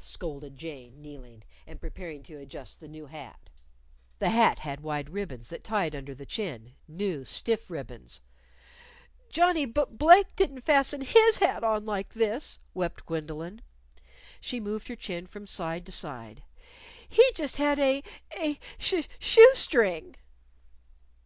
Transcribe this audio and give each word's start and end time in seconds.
scolded 0.00 0.56
Jane, 0.56 1.02
kneeling, 1.02 1.42
and 1.66 1.78
preparing 1.78 2.22
to 2.22 2.36
adjust 2.38 2.80
the 2.80 2.88
new 2.88 3.04
hat. 3.04 3.50
The 4.18 4.30
hat 4.30 4.60
had 4.60 4.80
wide 4.80 5.10
ribbons 5.10 5.50
that 5.50 5.62
tied 5.62 5.94
under 5.94 6.14
the 6.14 6.24
chin 6.24 6.72
new, 6.88 7.22
stiff 7.26 7.68
ribbons. 7.68 8.22
"Johnnie 9.28 9.66
Bu 9.66 9.84
Blake 9.84 10.34
didn't 10.36 10.62
fasten 10.62 11.02
his 11.02 11.36
hat 11.36 11.62
on 11.62 11.84
like 11.84 12.14
this," 12.14 12.58
wept 12.72 13.04
Gwendolyn. 13.04 13.60
She 14.40 14.58
moved 14.58 14.88
her 14.88 14.96
chin 14.96 15.26
from 15.26 15.46
side 15.46 15.84
to 15.84 15.92
side. 15.92 16.44
"He 17.06 17.30
just 17.34 17.58
had 17.58 17.78
a 17.78 18.02
a 18.38 18.58
sh 18.78 19.06
shoe 19.18 19.50
string." 19.52 20.16